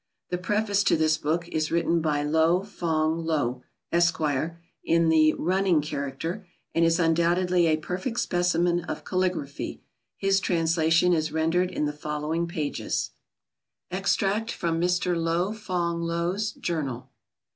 The 0.31 0.39
preface 0.39 0.83
to 0.85 0.97
this 0.97 1.19
book 1.19 1.47
is 1.49 1.71
written 1.71 2.01
by 2.01 2.23
Lo 2.23 2.63
Fong 2.63 3.23
Loh, 3.23 3.61
Esq., 3.91 4.19
in 4.83 5.09
the 5.09 5.33
"running" 5.35 5.79
character, 5.79 6.47
and 6.73 6.83
is 6.83 6.97
undoubtedly 6.99 7.67
a 7.67 7.77
perfect 7.77 8.19
specimen 8.19 8.79
of 8.85 9.05
caligraphy; 9.05 9.83
his 10.17 10.39
translation 10.39 11.13
is 11.13 11.31
rendered 11.31 11.69
in 11.69 11.85
the 11.85 11.93
following 11.93 12.47
pages. 12.47 13.11
EXTRACT 13.91 14.51
FROM 14.51 14.81
MR. 14.81 15.15
LO 15.15 15.53
FONG 15.53 16.01
LOH'S 16.01 16.53
JOURNAL. 16.53 17.07